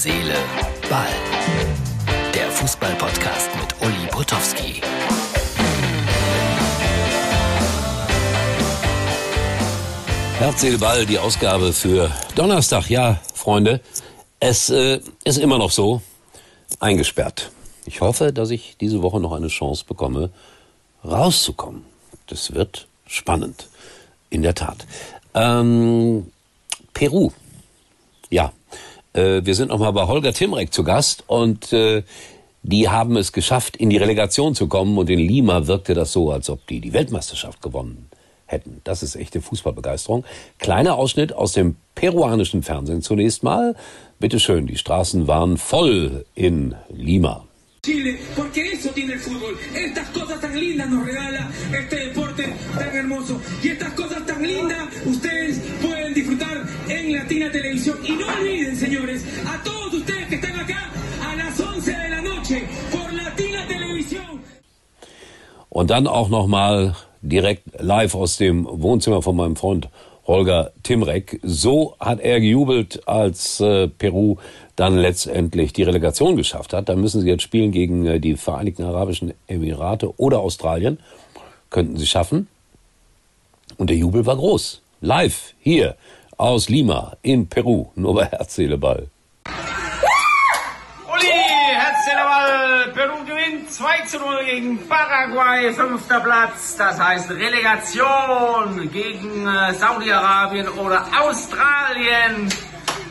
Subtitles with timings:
[0.00, 0.36] Seele,
[0.88, 1.08] Ball.
[2.32, 4.80] Der Fußball-Podcast mit Uli Potowski.
[10.38, 12.88] Herz, Seele, Ball, die Ausgabe für Donnerstag.
[12.88, 13.80] Ja, Freunde,
[14.38, 16.00] es äh, ist immer noch so
[16.78, 17.50] eingesperrt.
[17.84, 20.30] Ich hoffe, dass ich diese Woche noch eine Chance bekomme,
[21.04, 21.84] rauszukommen.
[22.28, 23.66] Das wird spannend.
[24.30, 24.86] In der Tat.
[25.34, 26.30] Ähm,
[26.94, 27.32] Peru.
[28.30, 28.52] Ja,
[29.12, 32.02] äh, wir sind nochmal bei Holger Timrek zu Gast und äh,
[32.62, 36.30] die haben es geschafft, in die Relegation zu kommen und in Lima wirkte das so,
[36.30, 38.10] als ob die die Weltmeisterschaft gewonnen
[38.46, 38.80] hätten.
[38.84, 40.24] Das ist echte Fußballbegeisterung.
[40.58, 43.76] Kleiner Ausschnitt aus dem peruanischen Fernsehen zunächst mal.
[44.18, 47.47] Bitte schön, die Straßen waren voll in Lima.
[47.82, 49.56] Chile, porque eso tiene el fútbol.
[49.74, 53.40] Estas cosas tan lindas nos regala este deporte tan hermoso.
[53.62, 57.98] Y estas cosas tan lindas ustedes pueden disfrutar en Latina Televisión.
[58.04, 60.90] Y no olviden, señores, a todos ustedes que están acá
[61.24, 64.40] a las 11 de la noche por Latina Televisión.
[65.68, 69.88] Und dann auch nochmal direkt live aus dem Wohnzimmer von meinem Freund
[70.28, 71.40] Holger Timrek.
[71.42, 74.36] So hat er gejubelt, als äh, Peru
[74.76, 76.88] dann letztendlich die Relegation geschafft hat.
[76.88, 81.00] Da müssen sie jetzt spielen gegen äh, die Vereinigten Arabischen Emirate oder Australien.
[81.70, 82.46] Könnten sie schaffen.
[83.78, 84.82] Und der Jubel war groß.
[85.00, 85.96] Live hier
[86.36, 87.86] aus Lima in Peru.
[87.96, 88.58] Nur bei Herz,
[93.70, 96.76] 2 zu 0 gegen Paraguay, fünfter Platz.
[96.76, 102.48] Das heißt Relegation gegen äh, Saudi-Arabien oder Australien.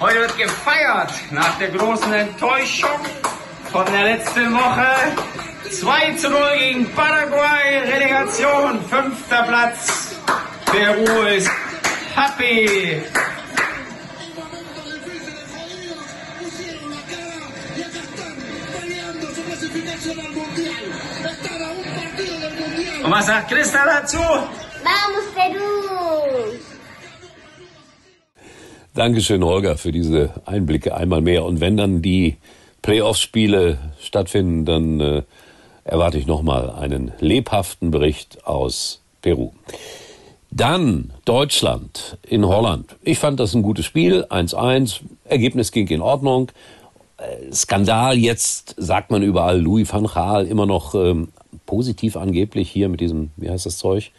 [0.00, 3.00] Heute wird gefeiert nach der großen Enttäuschung
[3.70, 4.88] von der letzten Woche.
[5.70, 10.16] 2 zu 0 gegen Paraguay, Relegation, fünfter Platz.
[10.66, 11.50] Peru ist
[12.14, 13.02] happy.
[23.10, 24.18] Was sagt Christa dazu?
[24.18, 26.58] Vamos, Peru!
[28.94, 31.44] Dankeschön, Holger, für diese Einblicke einmal mehr.
[31.44, 32.36] Und wenn dann die
[32.82, 35.22] Playoff-Spiele stattfinden, dann äh,
[35.84, 39.52] erwarte ich nochmal einen lebhaften Bericht aus Peru.
[40.50, 42.96] Dann Deutschland in Holland.
[43.02, 45.00] Ich fand das ein gutes Spiel, 1-1.
[45.24, 46.50] Ergebnis ging in Ordnung.
[47.18, 51.28] Äh, Skandal jetzt, sagt man überall, Louis van Gaal immer noch ähm,
[51.66, 54.12] positiv angeblich hier mit diesem, wie heißt das Zeug?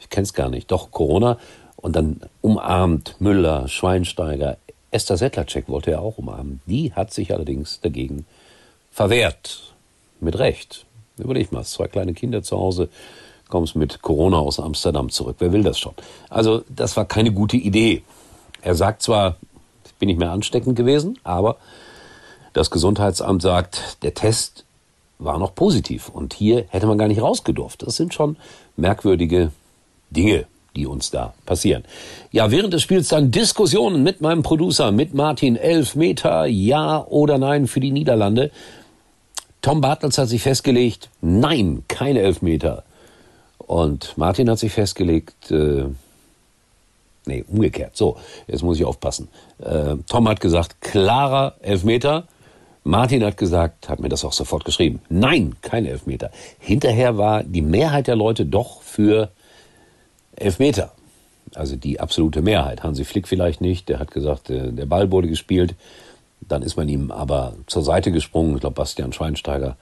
[0.00, 0.70] Ich kenn's gar nicht.
[0.70, 1.38] Doch, Corona.
[1.76, 4.56] Und dann umarmt Müller, Schweinsteiger,
[4.90, 6.60] Esther Settlercheck wollte er auch umarmen.
[6.66, 8.26] Die hat sich allerdings dagegen
[8.90, 9.74] verwehrt.
[10.20, 10.86] Mit Recht.
[11.18, 12.88] Überleg mal, zwei kleine Kinder zu Hause,
[13.48, 15.36] kommst mit Corona aus Amsterdam zurück.
[15.38, 15.94] Wer will das schon?
[16.28, 18.02] Also, das war keine gute Idee.
[18.62, 19.36] Er sagt zwar,
[19.84, 21.56] ich bin nicht mehr ansteckend gewesen, aber
[22.52, 24.64] das Gesundheitsamt sagt, der Test
[25.18, 26.08] war noch positiv.
[26.08, 27.82] Und hier hätte man gar nicht rausgedurft.
[27.82, 28.36] Das sind schon
[28.76, 29.52] merkwürdige
[30.10, 30.46] Dinge,
[30.76, 31.84] die uns da passieren.
[32.30, 37.38] Ja, während des Spiels dann Diskussionen mit meinem Producer, mit Martin, elf Meter, ja oder
[37.38, 38.50] nein für die Niederlande.
[39.60, 42.84] Tom Bartels hat sich festgelegt, nein, keine Elfmeter.
[43.58, 45.86] Und Martin hat sich festgelegt, äh,
[47.26, 47.96] nee, umgekehrt.
[47.96, 49.28] So, jetzt muss ich aufpassen.
[49.58, 52.28] Äh, Tom hat gesagt, klarer Elfmeter.
[52.84, 56.30] Martin hat gesagt, hat mir das auch sofort geschrieben, nein, kein Elfmeter.
[56.58, 59.30] Hinterher war die Mehrheit der Leute doch für
[60.36, 60.92] Elfmeter.
[61.54, 62.82] Also die absolute Mehrheit.
[62.82, 65.74] Hansi Flick vielleicht nicht, der hat gesagt, äh, der Ball wurde gespielt.
[66.40, 68.54] Dann ist man ihm aber zur Seite gesprungen.
[68.54, 69.76] Ich glaube, Bastian Schweinsteiger.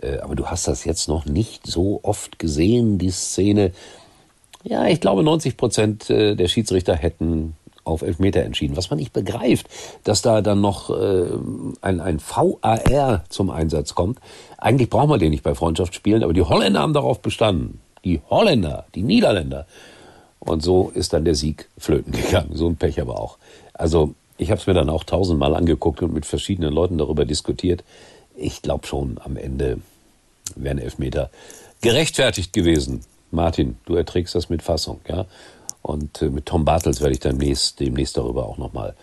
[0.00, 3.72] Äh, Aber du hast das jetzt noch nicht so oft gesehen, die Szene.
[4.64, 8.76] Ja, ich glaube, 90 Prozent äh, der Schiedsrichter hätten auf Elfmeter entschieden.
[8.76, 9.66] Was man nicht begreift,
[10.04, 11.26] dass da dann noch äh,
[11.80, 14.18] ein, ein VAR zum Einsatz kommt.
[14.58, 17.80] Eigentlich braucht man den nicht bei Freundschaftsspielen, aber die Holländer haben darauf bestanden.
[18.04, 19.66] Die Holländer, die Niederländer.
[20.38, 22.50] Und so ist dann der Sieg flöten gegangen.
[22.54, 23.38] So ein Pech aber auch.
[23.74, 27.84] Also ich habe es mir dann auch tausendmal angeguckt und mit verschiedenen Leuten darüber diskutiert.
[28.36, 29.78] Ich glaube schon, am Ende
[30.56, 31.30] wären Elfmeter
[31.80, 33.02] gerechtfertigt gewesen.
[33.30, 35.26] Martin, du erträgst das mit Fassung, ja?
[35.82, 38.94] Und äh, mit Tom Bartels werde ich demnächst, demnächst darüber auch nochmal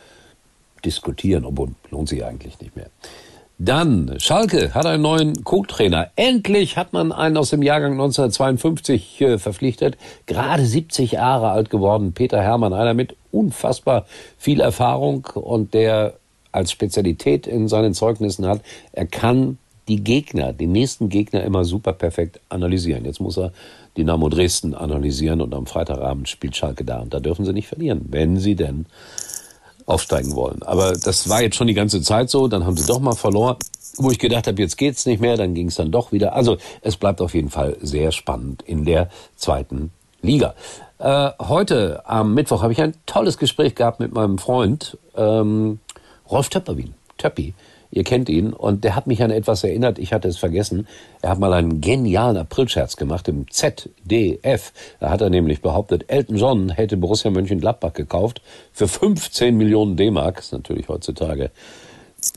[0.83, 2.87] diskutieren, obwohl lohnt sich eigentlich nicht mehr.
[3.61, 6.11] Dann, Schalke hat einen neuen Co-Trainer.
[6.15, 9.97] Endlich hat man einen aus dem Jahrgang 1952 äh, verpflichtet.
[10.27, 12.13] Gerade 70 Jahre alt geworden.
[12.13, 14.05] Peter Hermann, einer mit unfassbar
[14.37, 16.13] viel Erfahrung und der
[16.53, 18.61] als Spezialität in seinen Zeugnissen hat,
[18.93, 19.57] er kann
[19.89, 23.05] die Gegner, den nächsten Gegner immer super perfekt analysieren.
[23.05, 23.51] Jetzt muss er
[23.97, 28.05] Dynamo Dresden analysieren und am Freitagabend spielt Schalke da und da dürfen sie nicht verlieren,
[28.09, 28.85] wenn sie denn
[29.87, 30.61] aufsteigen wollen.
[30.63, 32.47] Aber das war jetzt schon die ganze Zeit so.
[32.47, 33.57] Dann haben sie doch mal verloren,
[33.97, 35.35] wo ich gedacht habe, jetzt geht's nicht mehr.
[35.35, 36.35] Dann ging es dann doch wieder.
[36.35, 39.91] Also es bleibt auf jeden Fall sehr spannend in der zweiten
[40.21, 40.53] Liga.
[40.99, 45.79] Äh, heute am Mittwoch habe ich ein tolles Gespräch gehabt mit meinem Freund ähm,
[46.29, 46.93] Rolf Töpperwien.
[47.17, 47.55] Töppi.
[47.91, 50.87] Ihr kennt ihn und der hat mich an etwas erinnert, ich hatte es vergessen.
[51.21, 54.73] Er hat mal einen genialen Aprilscherz gemacht im ZDF.
[54.99, 58.41] Da hat er nämlich behauptet, Elton John hätte Borussia Mönchengladbach gekauft
[58.71, 60.39] für 15 Millionen D-Mark.
[60.39, 61.51] Ist natürlich heutzutage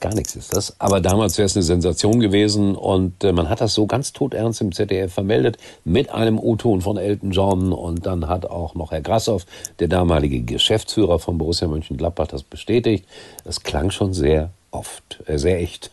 [0.01, 0.79] gar nichts ist das.
[0.81, 4.61] Aber damals wäre es eine Sensation gewesen und äh, man hat das so ganz todernst
[4.61, 9.01] im ZDF vermeldet mit einem U-Ton von Elton John und dann hat auch noch Herr
[9.01, 9.45] Grassoff,
[9.81, 13.07] der damalige Geschäftsführer von Borussia Mönchengladbach, das bestätigt.
[13.45, 15.91] Es klang schon sehr oft, äh, sehr echt.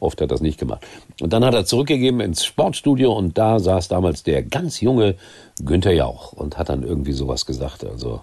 [0.00, 0.84] oft hat er das nicht gemacht.
[1.20, 5.14] Und dann hat er zurückgegeben ins Sportstudio und da saß damals der ganz junge
[5.64, 7.84] Günther Jauch und hat dann irgendwie sowas gesagt.
[7.84, 8.22] Also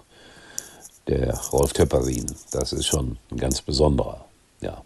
[1.08, 4.24] der Rolf Töpperin, das ist schon ein ganz besonderer.
[4.60, 4.82] Ja,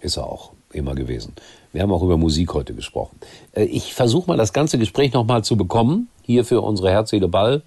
[0.00, 1.34] ist er auch immer gewesen.
[1.72, 3.18] Wir haben auch über Musik heute gesprochen.
[3.52, 7.62] Äh, ich versuche mal das ganze Gespräch nochmal zu bekommen, hier für unsere Herz, Ball.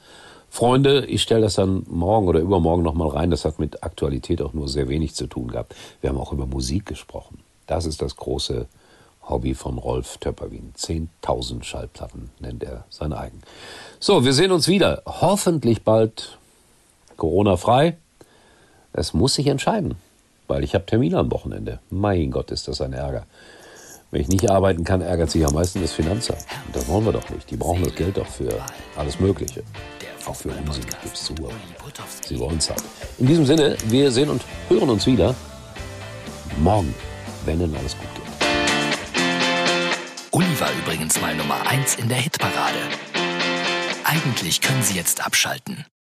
[0.53, 3.31] Freunde, ich stelle das dann morgen oder übermorgen nochmal rein.
[3.31, 5.73] Das hat mit Aktualität auch nur sehr wenig zu tun gehabt.
[5.99, 7.39] Wir haben auch über Musik gesprochen.
[7.65, 8.67] Das ist das große
[9.27, 10.71] Hobby von Rolf Töpperwien.
[10.77, 13.41] 10.000 Schallplatten nennt er sein eigen.
[13.99, 15.01] So, wir sehen uns wieder.
[15.07, 16.37] Hoffentlich bald
[17.17, 17.97] Corona-frei.
[18.93, 19.95] Es muss sich entscheiden,
[20.47, 21.79] weil ich habe Termine am Wochenende.
[21.89, 23.25] Mein Gott, ist das ein Ärger.
[24.11, 26.45] Wenn ich nicht arbeiten kann, ärgert sich am meisten das Finanzamt.
[26.67, 27.49] Und das wollen wir doch nicht.
[27.49, 28.61] Die brauchen das Geld doch für
[28.95, 29.63] alles Mögliche.
[30.25, 31.35] Auch für Unsinn gibt es zu.
[32.25, 32.83] Sie wollen es halt.
[33.17, 35.35] In diesem Sinne, wir sehen und hören uns wieder
[36.57, 36.93] morgen,
[37.45, 38.23] wenn dann alles gut geht.
[40.31, 42.79] Uli war übrigens mal Nummer 1 in der Hitparade.
[44.03, 45.85] Eigentlich können Sie jetzt abschalten.